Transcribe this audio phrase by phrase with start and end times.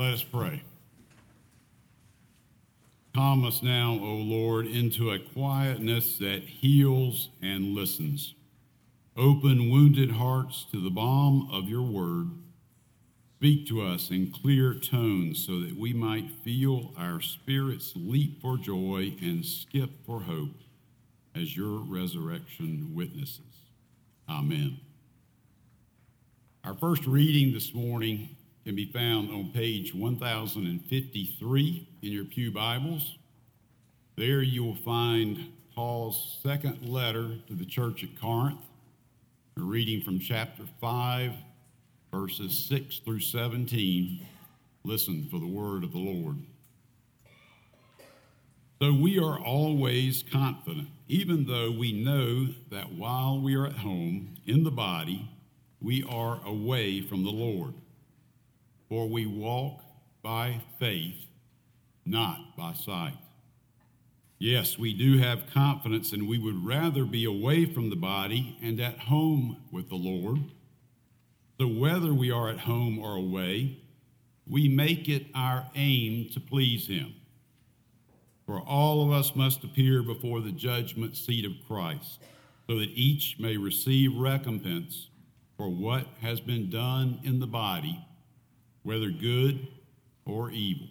[0.00, 0.62] Let us pray.
[3.14, 8.34] Calm us now, O Lord, into a quietness that heals and listens.
[9.14, 12.30] Open wounded hearts to the balm of your word.
[13.36, 18.56] Speak to us in clear tones so that we might feel our spirits leap for
[18.56, 20.62] joy and skip for hope
[21.34, 23.68] as your resurrection witnesses.
[24.26, 24.80] Amen.
[26.64, 33.16] Our first reading this morning can be found on page 1053 in your Pew Bibles.
[34.16, 38.60] There you will find Paul's second letter to the church at Corinth,
[39.56, 41.32] a reading from chapter 5,
[42.12, 44.26] verses 6 through 17.
[44.84, 46.36] Listen for the word of the Lord.
[48.82, 54.34] So we are always confident, even though we know that while we are at home
[54.46, 55.30] in the body,
[55.80, 57.72] we are away from the Lord
[58.90, 59.80] for we walk
[60.20, 61.28] by faith,
[62.04, 63.16] not by sight.
[64.38, 68.80] Yes, we do have confidence, and we would rather be away from the body and
[68.80, 70.40] at home with the Lord.
[71.58, 73.78] So, whether we are at home or away,
[74.46, 77.14] we make it our aim to please Him.
[78.44, 82.18] For all of us must appear before the judgment seat of Christ,
[82.66, 85.10] so that each may receive recompense
[85.56, 88.04] for what has been done in the body
[88.82, 89.66] whether good
[90.24, 90.86] or evil.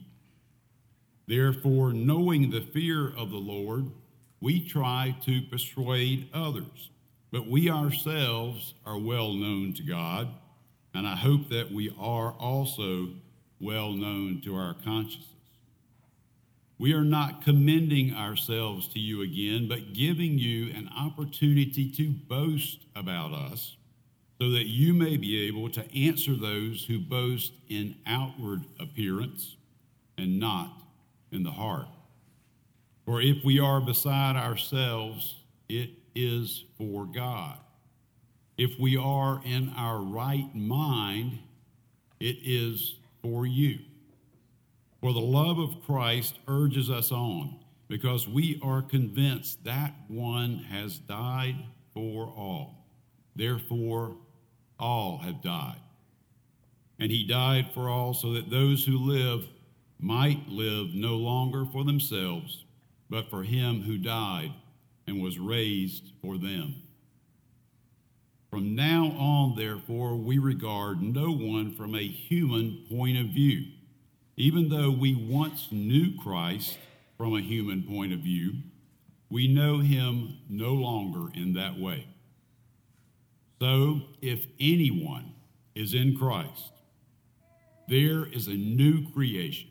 [1.27, 3.91] Therefore, knowing the fear of the Lord,
[4.41, 6.89] we try to persuade others,
[7.31, 10.29] but we ourselves are well known to God,
[10.93, 13.09] and I hope that we are also
[13.59, 15.27] well known to our consciences.
[16.79, 22.85] We are not commending ourselves to you again, but giving you an opportunity to boast
[22.95, 23.75] about us
[24.41, 29.57] so that you may be able to answer those who boast in outward appearance
[30.17, 30.81] and not
[31.31, 31.87] in the heart.
[33.05, 35.35] For if we are beside ourselves,
[35.67, 37.57] it is for God.
[38.57, 41.39] If we are in our right mind,
[42.19, 43.79] it is for you.
[45.01, 50.97] For the love of Christ urges us on, because we are convinced that one has
[50.97, 51.55] died
[51.93, 52.85] for all.
[53.35, 54.15] Therefore,
[54.79, 55.79] all have died.
[56.99, 59.45] And he died for all so that those who live
[59.99, 62.65] might live no longer for themselves,
[63.09, 64.53] but for him who died
[65.07, 66.75] and was raised for them.
[68.49, 73.65] From now on, therefore, we regard no one from a human point of view.
[74.37, 76.77] Even though we once knew Christ
[77.17, 78.53] from a human point of view,
[79.29, 82.07] we know him no longer in that way.
[83.59, 85.33] So, if anyone
[85.75, 86.71] is in Christ,
[87.89, 89.69] there is a new creation.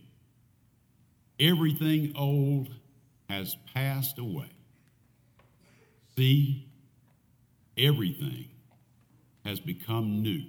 [1.40, 2.68] Everything old
[3.30, 4.50] has passed away.
[6.16, 6.68] See,
[7.78, 8.48] everything
[9.44, 10.42] has become new.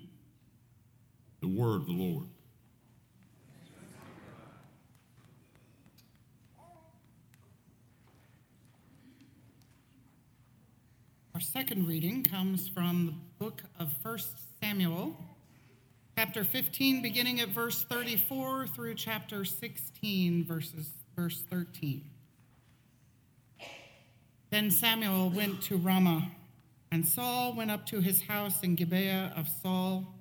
[1.42, 2.26] The word of the Lord.
[11.36, 14.20] Our second reading comes from book of 1
[14.62, 15.16] Samuel,
[16.18, 22.04] chapter 15, beginning at verse 34 through chapter 16, verses, verse 13.
[24.50, 26.32] Then Samuel went to Ramah,
[26.92, 30.14] and Saul went up to his house in Gibeah of Saul.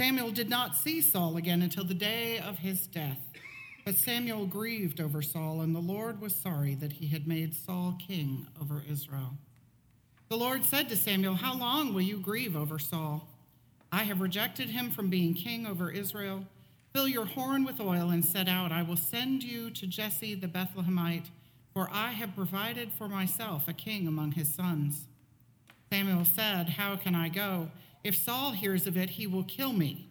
[0.00, 3.18] Samuel did not see Saul again until the day of his death.
[3.84, 7.98] But Samuel grieved over Saul, and the Lord was sorry that he had made Saul
[7.98, 9.34] king over Israel.
[10.32, 13.28] The Lord said to Samuel, How long will you grieve over Saul?
[13.92, 16.46] I have rejected him from being king over Israel.
[16.94, 18.72] Fill your horn with oil and set out.
[18.72, 21.26] I will send you to Jesse the Bethlehemite,
[21.74, 25.06] for I have provided for myself a king among his sons.
[25.92, 27.70] Samuel said, How can I go?
[28.02, 30.08] If Saul hears of it, he will kill me.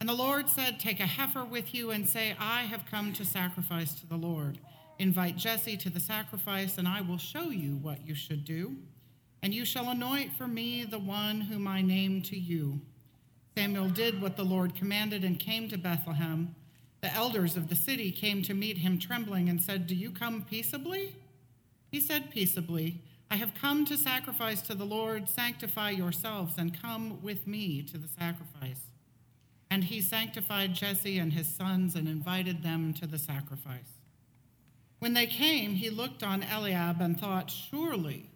[0.00, 3.26] And the Lord said, Take a heifer with you and say, I have come to
[3.26, 4.58] sacrifice to the Lord.
[4.98, 8.78] Invite Jesse to the sacrifice, and I will show you what you should do.
[9.42, 12.80] And you shall anoint for me the one whom I name to you.
[13.56, 16.54] Samuel did what the Lord commanded and came to Bethlehem.
[17.00, 20.42] The elders of the city came to meet him trembling and said, Do you come
[20.42, 21.16] peaceably?
[21.90, 23.02] He said, Peaceably.
[23.30, 25.28] I have come to sacrifice to the Lord.
[25.28, 28.80] Sanctify yourselves and come with me to the sacrifice.
[29.70, 34.00] And he sanctified Jesse and his sons and invited them to the sacrifice.
[34.98, 38.28] When they came, he looked on Eliab and thought, Surely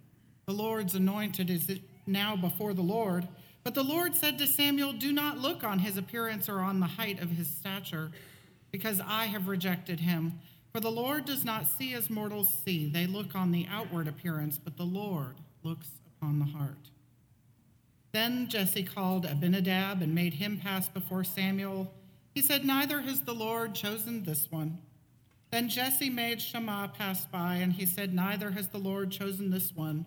[0.47, 3.27] the Lord's anointed is now before the Lord.
[3.65, 6.87] But the Lord said to Samuel, Do not look on his appearance or on the
[6.87, 8.13] height of his stature,
[8.71, 10.39] because I have rejected him.
[10.73, 12.89] For the Lord does not see as mortals see.
[12.89, 15.35] They look on the outward appearance, but the Lord
[15.65, 16.91] looks upon the heart.
[18.13, 21.93] Then Jesse called Abinadab and made him pass before Samuel.
[22.37, 24.79] He said, Neither has the Lord chosen this one.
[25.51, 29.75] Then Jesse made Shammah pass by, and he said, Neither has the Lord chosen this
[29.75, 30.07] one.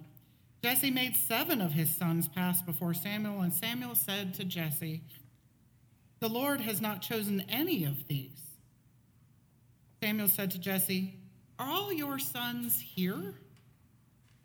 [0.62, 5.02] Jesse made seven of his sons pass before Samuel, and Samuel said to Jesse,
[6.20, 8.42] The Lord has not chosen any of these.
[10.04, 11.14] Samuel said to Jesse,
[11.58, 13.36] Are all your sons here?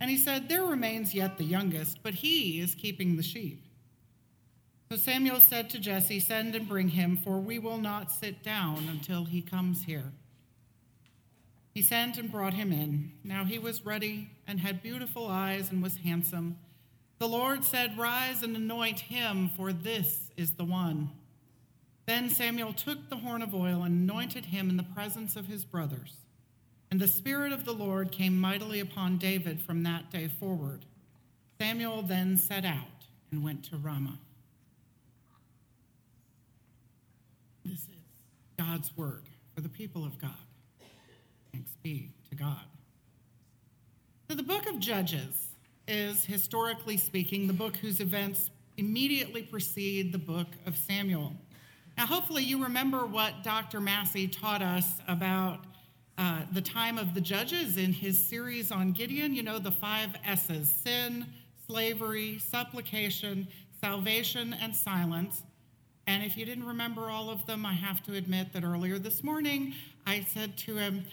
[0.00, 3.64] And he said, There remains yet the youngest, but he is keeping the sheep.
[4.90, 8.86] So Samuel said to Jesse, Send and bring him, for we will not sit down
[8.88, 10.12] until he comes here.
[11.74, 13.12] He sent and brought him in.
[13.24, 16.56] Now he was ruddy and had beautiful eyes and was handsome.
[17.18, 21.10] The Lord said, Rise and anoint him, for this is the one.
[22.06, 25.64] Then Samuel took the horn of oil and anointed him in the presence of his
[25.64, 26.18] brothers.
[26.90, 30.84] And the Spirit of the Lord came mightily upon David from that day forward.
[31.60, 34.18] Samuel then set out and went to Ramah.
[37.64, 37.88] This is
[38.58, 39.24] God's word
[39.54, 40.30] for the people of God.
[41.54, 42.64] Thanks be to God.
[44.28, 45.52] So, the book of Judges
[45.86, 51.32] is, historically speaking, the book whose events immediately precede the book of Samuel.
[51.96, 53.80] Now, hopefully, you remember what Dr.
[53.80, 55.60] Massey taught us about
[56.18, 59.32] uh, the time of the judges in his series on Gideon.
[59.32, 61.24] You know, the five S's sin,
[61.68, 63.46] slavery, supplication,
[63.80, 65.44] salvation, and silence.
[66.08, 69.22] And if you didn't remember all of them, I have to admit that earlier this
[69.22, 69.74] morning
[70.04, 71.04] I said to him,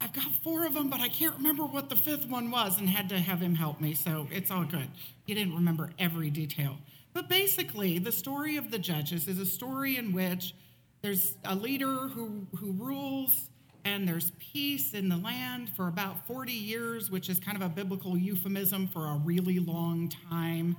[0.00, 2.88] I've got four of them, but I can't remember what the fifth one was, and
[2.88, 4.88] had to have him help me, so it's all good.
[5.26, 6.76] He didn't remember every detail.
[7.14, 10.54] But basically, the story of the judges is a story in which
[11.02, 13.48] there's a leader who, who rules,
[13.84, 17.68] and there's peace in the land for about 40 years, which is kind of a
[17.68, 20.76] biblical euphemism for a really long time.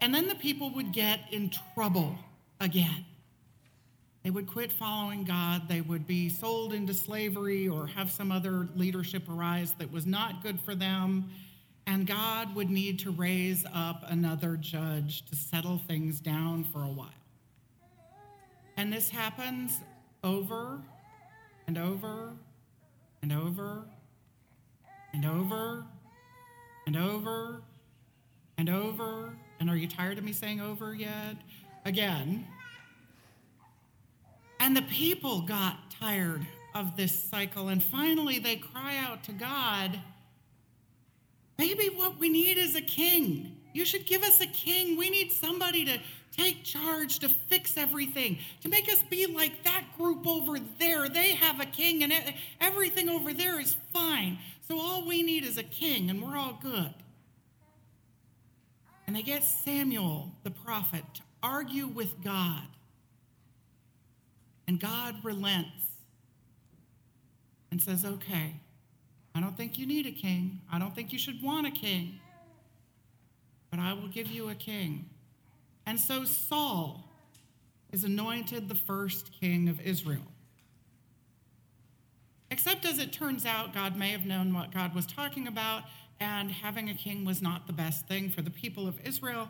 [0.00, 2.18] And then the people would get in trouble
[2.60, 3.06] again.
[4.24, 5.68] They would quit following God.
[5.68, 10.42] They would be sold into slavery or have some other leadership arise that was not
[10.42, 11.30] good for them.
[11.86, 16.88] And God would need to raise up another judge to settle things down for a
[16.88, 17.08] while.
[18.76, 19.80] And this happens
[20.22, 20.80] over
[21.66, 22.32] and over
[23.22, 23.84] and over
[25.12, 25.84] and over
[26.86, 27.62] and over
[28.56, 29.32] and over.
[29.60, 31.36] And are you tired of me saying over yet?
[31.84, 32.46] Again.
[34.60, 37.68] And the people got tired of this cycle.
[37.68, 40.00] And finally, they cry out to God
[41.58, 43.56] Maybe what we need is a king.
[43.74, 44.96] You should give us a king.
[44.96, 45.98] We need somebody to
[46.30, 51.08] take charge, to fix everything, to make us be like that group over there.
[51.08, 52.12] They have a king, and
[52.60, 54.38] everything over there is fine.
[54.68, 56.94] So all we need is a king, and we're all good.
[59.06, 62.68] And they get Samuel, the prophet, to argue with God.
[64.68, 65.70] And God relents
[67.70, 68.52] and says, Okay,
[69.34, 70.60] I don't think you need a king.
[70.70, 72.20] I don't think you should want a king.
[73.70, 75.06] But I will give you a king.
[75.86, 77.08] And so Saul
[77.92, 80.26] is anointed the first king of Israel.
[82.50, 85.84] Except as it turns out, God may have known what God was talking about,
[86.20, 89.48] and having a king was not the best thing for the people of Israel.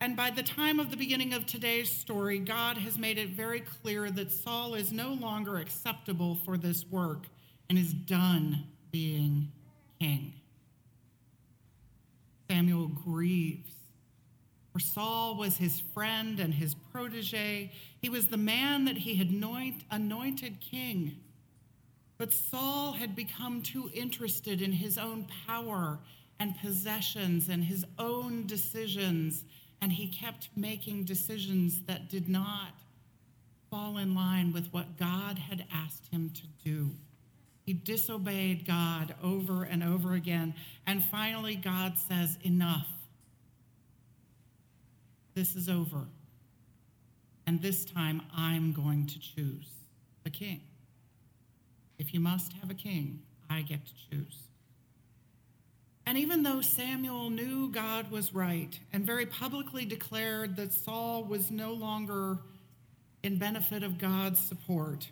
[0.00, 3.60] And by the time of the beginning of today's story, God has made it very
[3.60, 7.26] clear that Saul is no longer acceptable for this work
[7.68, 9.50] and is done being
[9.98, 10.34] king.
[12.50, 13.72] Samuel grieves.
[14.72, 17.72] For Saul was his friend and his protege.
[18.02, 21.16] He was the man that he had anoint, anointed king.
[22.18, 26.00] But Saul had become too interested in his own power
[26.38, 29.44] and possessions and his own decisions
[29.80, 32.70] and he kept making decisions that did not
[33.70, 36.90] fall in line with what God had asked him to do.
[37.64, 40.54] He disobeyed God over and over again.
[40.86, 42.86] And finally, God says, Enough.
[45.34, 46.06] This is over.
[47.46, 49.68] And this time, I'm going to choose
[50.24, 50.62] a king.
[51.98, 54.42] If you must have a king, I get to choose.
[56.06, 61.50] And even though Samuel knew God was right and very publicly declared that Saul was
[61.50, 62.38] no longer
[63.24, 65.08] in benefit of God's support,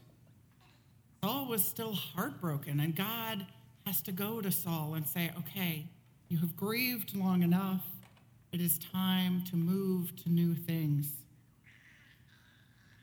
[1.22, 2.78] Saul was still heartbroken.
[2.78, 3.46] And God
[3.86, 5.86] has to go to Saul and say, okay,
[6.28, 7.84] you have grieved long enough.
[8.52, 11.08] It is time to move to new things.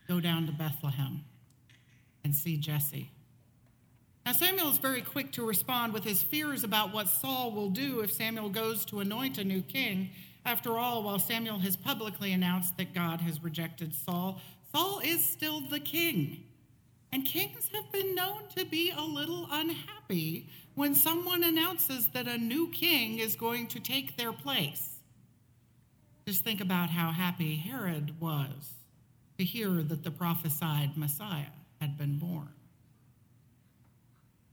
[0.08, 1.26] Go down to Bethlehem.
[2.24, 3.10] and see Jesse.
[4.26, 8.02] Now, Samuel is very quick to respond with his fears about what Saul will do
[8.02, 10.12] if Samuel goes to anoint a new king.
[10.46, 14.40] After all, while Samuel has publicly announced that God has rejected Saul,
[14.72, 16.44] Saul is still the king.
[17.12, 22.38] And kings have been known to be a little unhappy when someone announces that a
[22.38, 25.00] new king is going to take their place.
[26.26, 28.74] Just think about how happy Herod was
[29.38, 31.52] to hear that the prophesied Messiah
[31.82, 32.50] had been born.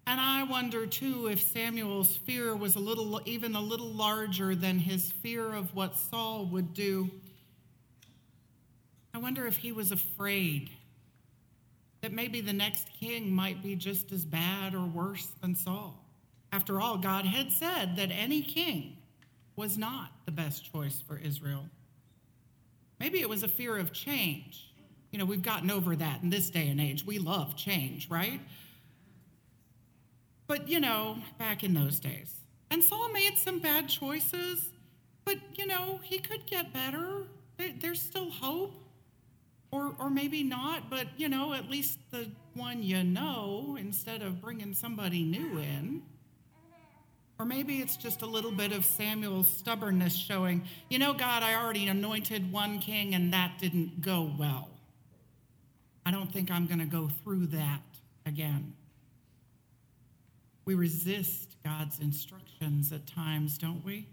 [0.08, 4.78] And I wonder too if Samuel's fear was a little, even a little larger than
[4.78, 7.10] his fear of what Saul would do.
[9.12, 10.70] I wonder if he was afraid
[12.00, 16.02] that maybe the next king might be just as bad or worse than Saul.
[16.52, 18.96] After all, God had said that any king
[19.56, 21.66] was not the best choice for Israel.
[22.98, 24.72] Maybe it was a fear of change.
[25.10, 27.04] You know, we've gotten over that in this day and age.
[27.04, 28.40] We love change, right?
[30.48, 32.34] But, you know, back in those days.
[32.70, 34.70] And Saul made some bad choices,
[35.24, 37.24] but, you know, he could get better.
[37.80, 38.74] There's still hope.
[39.70, 44.40] Or, or maybe not, but, you know, at least the one you know instead of
[44.40, 46.02] bringing somebody new in.
[47.38, 51.54] Or maybe it's just a little bit of Samuel's stubbornness showing, you know, God, I
[51.54, 54.70] already anointed one king and that didn't go well.
[56.06, 57.82] I don't think I'm going to go through that
[58.24, 58.72] again.
[60.68, 64.06] We resist God's instructions at times, don't we?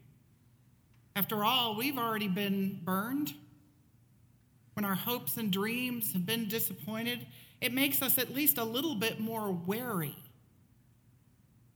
[1.14, 3.34] After all, we've already been burned.
[4.76, 7.28] When our hopes and dreams have been disappointed,
[7.60, 10.16] it makes us at least a little bit more wary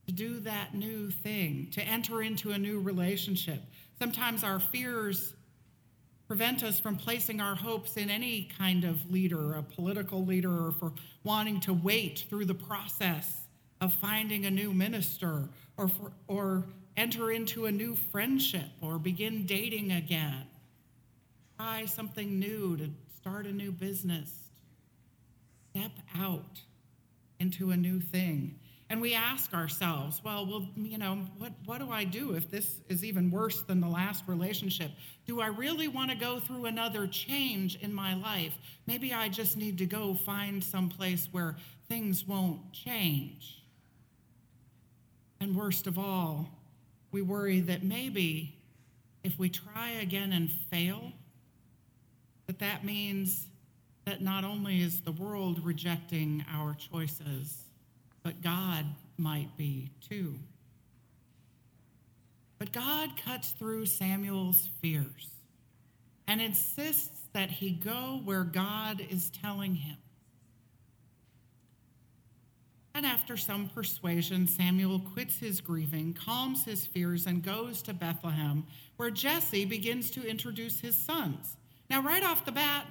[0.07, 3.61] to do that new thing, to enter into a new relationship.
[4.01, 5.33] Sometimes our fears
[6.25, 10.71] prevent us from placing our hopes in any kind of leader, a political leader, or
[10.71, 10.93] for
[11.25, 13.41] wanting to wait through the process
[13.81, 16.65] of finding a new minister or, for, or
[16.97, 20.45] enter into a new friendship or begin dating again.
[21.57, 24.31] Try something new to start a new business.
[25.71, 26.61] Step out
[27.39, 28.59] into a new thing.
[28.91, 32.79] And we ask ourselves, well, well, you know, what, what do I do if this
[32.89, 34.91] is even worse than the last relationship?
[35.27, 38.57] Do I really want to go through another change in my life?
[38.87, 41.55] Maybe I just need to go find some place where
[41.87, 43.58] things won't change.
[45.39, 46.49] And worst of all,
[47.11, 48.55] we worry that maybe
[49.23, 51.11] if we try again and fail,
[52.47, 53.47] that that means
[54.05, 57.63] that not only is the world rejecting our choices,
[58.23, 58.85] but God
[59.17, 60.35] might be too.
[62.57, 65.29] But God cuts through Samuel's fears
[66.27, 69.97] and insists that he go where God is telling him.
[72.95, 78.65] And after some persuasion, Samuel quits his grieving, calms his fears, and goes to Bethlehem,
[78.97, 81.55] where Jesse begins to introduce his sons.
[81.89, 82.85] Now, right off the bat,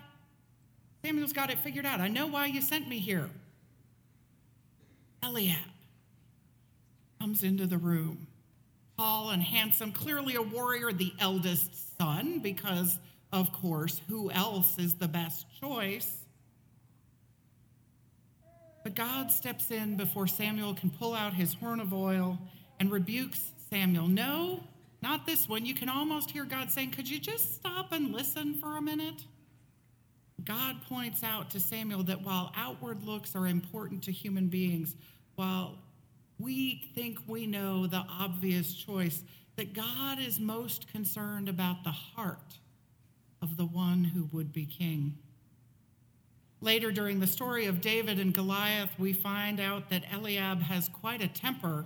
[1.04, 2.00] Samuel's got it figured out.
[2.00, 3.28] I know why you sent me here.
[5.22, 5.58] Eliab
[7.20, 8.26] comes into the room,
[8.96, 12.98] tall and handsome, clearly a warrior, the eldest son, because,
[13.32, 16.17] of course, who else is the best choice?
[18.88, 22.38] But God steps in before Samuel can pull out his horn of oil
[22.80, 24.08] and rebukes Samuel.
[24.08, 24.64] No,
[25.02, 25.66] not this one.
[25.66, 29.26] You can almost hear God saying, Could you just stop and listen for a minute?
[30.42, 34.96] God points out to Samuel that while outward looks are important to human beings,
[35.34, 35.74] while
[36.38, 39.22] we think we know the obvious choice,
[39.56, 42.56] that God is most concerned about the heart
[43.42, 45.18] of the one who would be king.
[46.60, 51.22] Later, during the story of David and Goliath, we find out that Eliab has quite
[51.22, 51.84] a temper,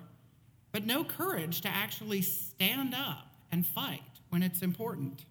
[0.72, 4.00] but no courage to actually stand up and fight
[4.30, 5.26] when it's important.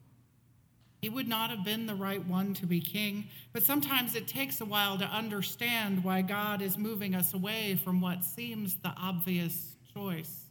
[1.02, 4.62] He would not have been the right one to be king, but sometimes it takes
[4.62, 9.76] a while to understand why God is moving us away from what seems the obvious
[9.96, 10.42] choice.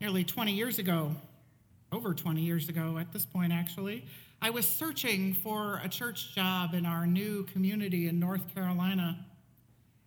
[0.00, 1.14] Nearly 20 years ago,
[1.92, 4.04] over 20 years ago at this point actually,
[4.40, 9.18] I was searching for a church job in our new community in North Carolina.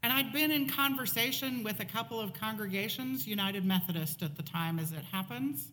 [0.03, 4.79] And I'd been in conversation with a couple of congregations, United Methodist at the time
[4.79, 5.67] as it happens.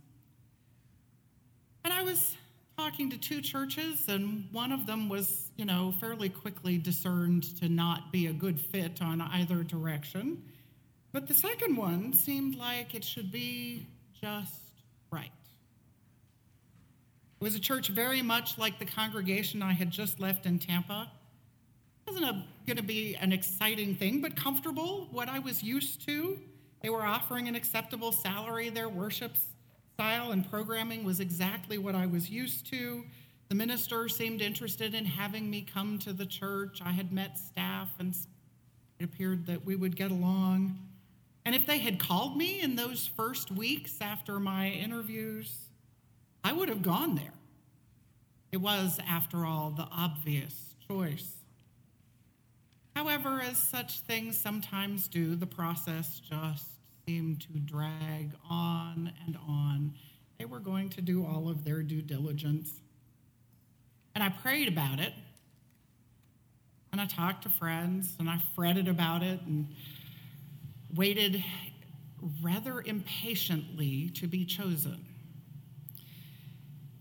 [1.84, 2.36] And I was
[2.76, 7.68] talking to two churches, and one of them was, you know, fairly quickly discerned to
[7.68, 10.42] not be a good fit on either direction.
[11.12, 13.86] But the second one seemed like it should be
[14.20, 14.60] just
[15.12, 15.30] right.
[17.40, 21.08] It was a church very much like the congregation I had just left in Tampa.
[22.06, 26.38] It wasn't going to be an exciting thing, but comfortable, what I was used to.
[26.82, 28.70] They were offering an acceptable salary.
[28.70, 29.36] Their worship
[29.94, 33.04] style and programming was exactly what I was used to.
[33.48, 36.80] The minister seemed interested in having me come to the church.
[36.84, 38.16] I had met staff, and
[38.98, 40.76] it appeared that we would get along.
[41.44, 45.67] And if they had called me in those first weeks after my interviews,
[46.44, 47.34] I would have gone there.
[48.50, 51.32] It was, after all, the obvious choice.
[52.96, 56.66] However, as such things sometimes do, the process just
[57.06, 59.94] seemed to drag on and on.
[60.38, 62.72] They were going to do all of their due diligence.
[64.14, 65.12] And I prayed about it.
[66.90, 69.68] And I talked to friends and I fretted about it and
[70.94, 71.44] waited
[72.42, 75.04] rather impatiently to be chosen.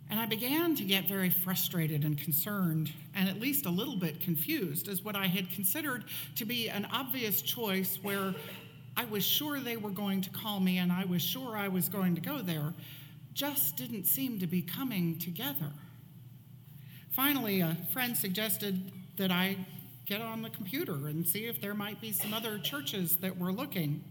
[0.10, 4.22] And I began to get very frustrated and concerned, and at least a little bit
[4.22, 8.34] confused, as what I had considered to be an obvious choice where
[8.96, 11.90] I was sure they were going to call me and I was sure I was
[11.90, 12.74] going to go there
[13.34, 15.72] just didn't seem to be coming together.
[17.12, 19.58] Finally, a friend suggested that I
[20.08, 23.52] get on the computer and see if there might be some other churches that were
[23.52, 24.04] looking.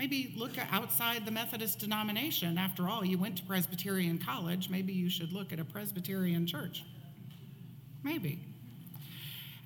[0.00, 2.56] Maybe look outside the Methodist denomination.
[2.56, 4.70] After all, you went to Presbyterian college.
[4.70, 6.84] Maybe you should look at a Presbyterian church.
[8.02, 8.40] Maybe.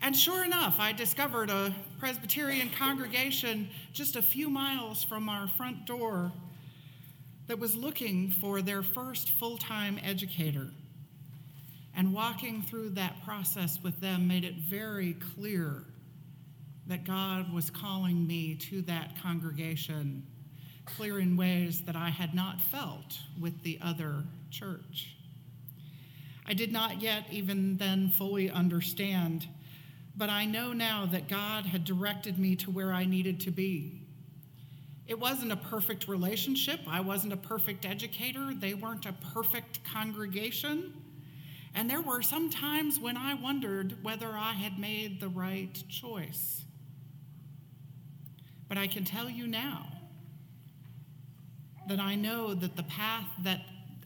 [0.03, 5.87] And sure enough, I discovered a Presbyterian congregation just a few miles from our front
[5.87, 6.33] door
[7.47, 10.67] that was looking for their first full time educator.
[11.97, 15.85] And walking through that process with them made it very clear
[16.87, 20.27] that God was calling me to that congregation,
[20.85, 25.17] clear in ways that I had not felt with the other church.
[26.47, 29.49] I did not yet even then fully understand,
[30.17, 34.01] but I know now that God had directed me to where I needed to be.
[35.07, 36.81] It wasn't a perfect relationship.
[36.87, 38.53] I wasn't a perfect educator.
[38.55, 40.95] They weren't a perfect congregation.
[41.75, 46.64] And there were some times when I wondered whether I had made the right choice.
[48.69, 49.87] But I can tell you now
[51.89, 53.61] that I know that the path that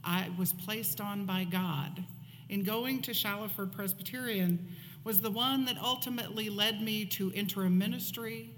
[0.04, 2.04] I was placed on by God
[2.48, 4.68] in going to Shallowford Presbyterian
[5.04, 8.50] was the one that ultimately led me to interim ministry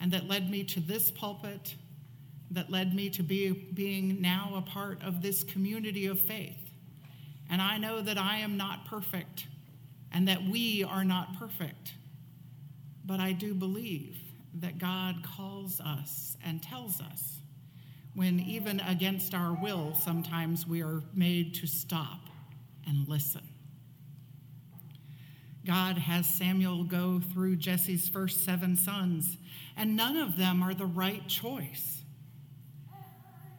[0.00, 1.76] and that led me to this pulpit,
[2.50, 6.58] that led me to be, being now a part of this community of faith.
[7.48, 9.46] And I know that I am not perfect
[10.12, 11.94] and that we are not perfect,
[13.04, 14.21] but I do believe
[14.54, 17.38] that God calls us and tells us
[18.14, 22.28] when, even against our will, sometimes we are made to stop
[22.86, 23.42] and listen.
[25.64, 29.38] God has Samuel go through Jesse's first seven sons,
[29.76, 32.02] and none of them are the right choice.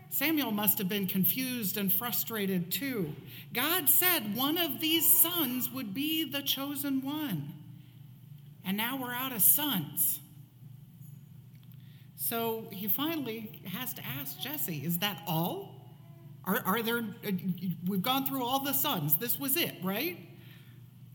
[0.09, 3.15] Samuel must have been confused and frustrated too.
[3.51, 7.53] God said one of these sons would be the chosen one,
[8.63, 10.19] and now we're out of sons.
[12.33, 15.75] So he finally has to ask Jesse, is that all?
[16.45, 17.31] Are, are there, uh,
[17.85, 19.19] we've gone through all the sons.
[19.19, 20.17] This was it, right?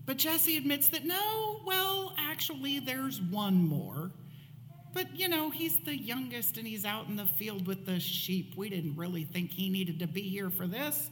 [0.07, 4.13] But Jesse admits that no, well, actually, there's one more.
[4.93, 8.57] But, you know, he's the youngest and he's out in the field with the sheep.
[8.57, 11.11] We didn't really think he needed to be here for this.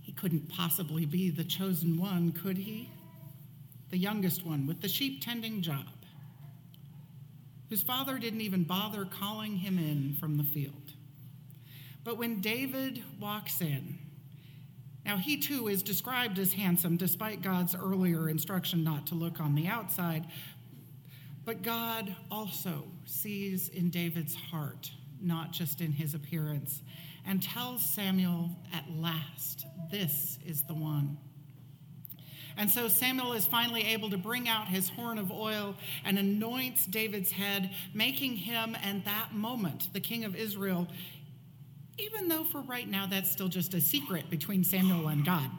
[0.00, 2.88] He couldn't possibly be the chosen one, could he?
[3.90, 5.93] The youngest one with the sheep tending job
[7.74, 10.92] whose father didn't even bother calling him in from the field.
[12.04, 13.98] But when David walks in,
[15.04, 19.56] now he too is described as handsome despite God's earlier instruction not to look on
[19.56, 20.28] the outside.
[21.44, 26.80] But God also sees in David's heart, not just in his appearance,
[27.26, 31.18] and tells Samuel at last, This is the one.
[32.56, 36.86] And so Samuel is finally able to bring out his horn of oil and anoints
[36.86, 40.86] David's head, making him, and that moment, the king of Israel,
[41.98, 45.50] even though for right now that's still just a secret between Samuel and God.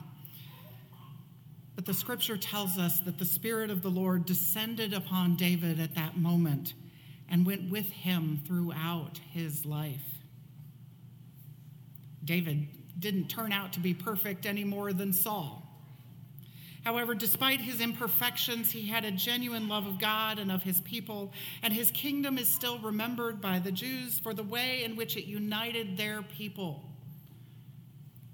[1.75, 5.95] But the scripture tells us that the Spirit of the Lord descended upon David at
[5.95, 6.73] that moment
[7.29, 10.01] and went with him throughout his life.
[12.23, 15.64] David didn't turn out to be perfect any more than Saul.
[16.85, 21.33] However, despite his imperfections, he had a genuine love of God and of his people,
[21.63, 25.25] and his kingdom is still remembered by the Jews for the way in which it
[25.25, 26.83] united their people.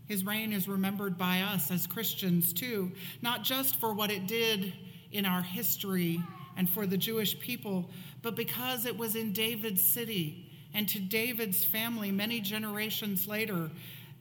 [0.06, 4.74] His reign is remembered by us as Christians too, not just for what it did
[5.14, 6.22] in our history
[6.58, 7.90] and for the Jewish people,
[8.22, 13.72] but because it was in David's city and to David's family many generations later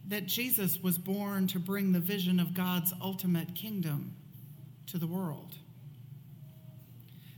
[0.06, 4.14] that Jesus was born to bring the vision of God's ultimate kingdom
[4.90, 5.54] to the world.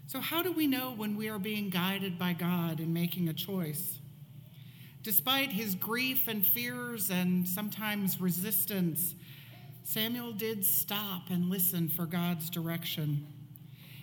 [0.06, 3.32] So, how do we know when we are being guided by God in making a
[3.32, 3.98] choice?
[5.02, 9.14] Despite his grief and fears and sometimes resistance,
[9.84, 13.26] Samuel did stop and listen for God's direction.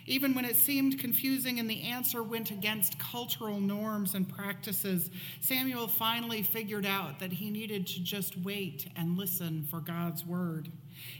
[0.06, 5.10] Even when it seemed confusing and the answer went against cultural norms and practices,
[5.40, 10.68] Samuel finally figured out that he needed to just wait and listen for God's word.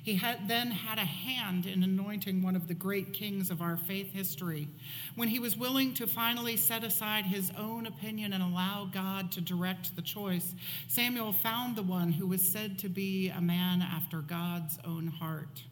[0.02, 3.76] He had, then had a hand in anointing one of the great kings of our
[3.76, 4.68] faith history.
[5.14, 9.40] When he was willing to finally set aside his own opinion and allow God to
[9.40, 10.54] direct the choice,
[10.88, 15.64] Samuel found the one who was said to be a man after God's own heart.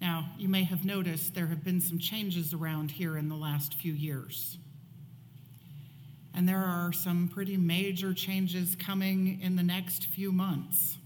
[0.00, 3.74] Now, you may have noticed there have been some changes around here in the last
[3.74, 4.58] few years.
[6.34, 10.98] And there are some pretty major changes coming in the next few months.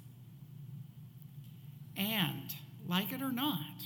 [1.98, 2.54] And,
[2.86, 3.84] like it or not,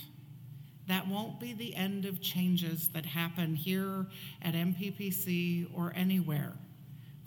[0.87, 4.05] that won't be the end of changes that happen here
[4.41, 6.53] at MPPC or anywhere,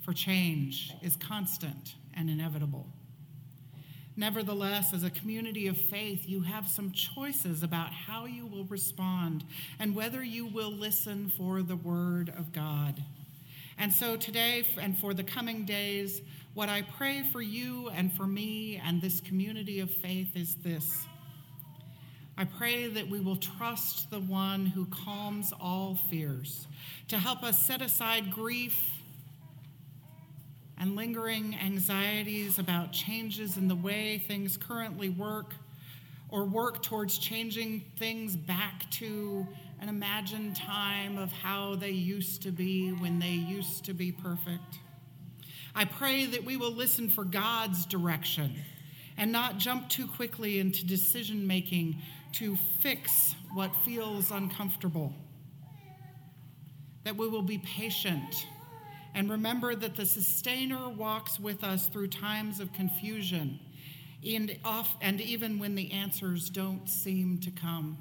[0.01, 2.87] for change is constant and inevitable.
[4.15, 9.43] Nevertheless, as a community of faith, you have some choices about how you will respond
[9.77, 13.03] and whether you will listen for the word of God.
[13.77, 16.21] And so today and for the coming days,
[16.55, 21.05] what I pray for you and for me and this community of faith is this.
[22.35, 26.67] I pray that we will trust the one who calms all fears
[27.07, 28.79] to help us set aside grief
[30.79, 35.53] and lingering anxieties about changes in the way things currently work
[36.29, 39.47] or work towards changing things back to
[39.79, 44.79] an imagined time of how they used to be when they used to be perfect.
[45.75, 48.55] I pray that we will listen for God's direction
[49.17, 52.01] and not jump too quickly into decision making
[52.33, 55.13] to fix what feels uncomfortable.
[57.03, 58.47] That we will be patient
[59.17, 63.59] and remember that the sustainer walks with us through times of confusion
[64.23, 67.97] and, off, and even when the answers don't seem to come.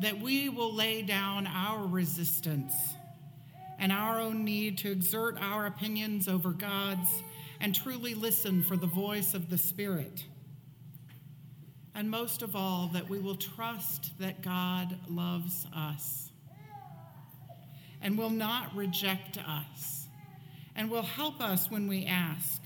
[0.00, 2.74] That we will lay down our resistance
[3.78, 7.22] and our own need to exert our opinions over God's
[7.60, 10.24] and truly listen for the voice of the Spirit.
[11.94, 16.30] And most of all, that we will trust that God loves us
[18.00, 20.06] and will not reject us
[20.76, 22.62] and will help us when we ask.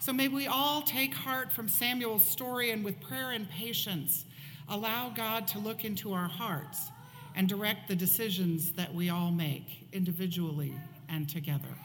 [0.00, 4.26] So may we all take heart from Samuel's story and with prayer and patience
[4.68, 6.90] allow God to look into our hearts
[7.36, 10.74] and direct the decisions that we all make individually
[11.08, 11.76] and together.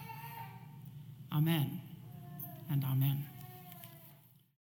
[1.31, 1.81] Amen
[2.69, 3.28] and amen.